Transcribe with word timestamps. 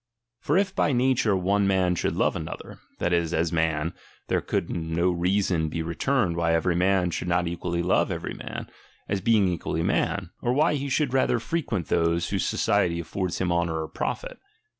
For 0.39 0.57
if 0.57 0.73
by 0.75 0.93
nature 0.93 1.35
one 1.37 1.67
man 1.67 1.93
should 1.93 2.15
love 2.15 2.35
another, 2.35 2.79
that 2.97 3.13
is, 3.13 3.35
as 3.35 3.51
man, 3.53 3.93
there 4.29 4.41
could 4.41 4.67
no 4.67 5.11
reason 5.11 5.69
be 5.69 5.83
returned 5.83 6.35
why 6.35 6.55
every 6.55 6.75
man 6.75 7.11
should 7.11 7.27
not 7.27 7.45
equally 7.47 7.83
love 7.83 8.09
every 8.09 8.33
man, 8.33 8.67
as 9.07 9.21
being 9.21 9.47
equally 9.47 9.83
man; 9.83 10.31
or 10.41 10.53
why 10.53 10.73
he 10.73 10.89
should 10.89 11.13
rather 11.13 11.37
frequent 11.37 11.89
those, 11.89 12.29
whose 12.29 12.47
society 12.47 12.99
aflFords 12.99 13.39
him 13.39 13.51
honour 13.51 13.83
or 13.83 13.87
profit. 13.87 14.39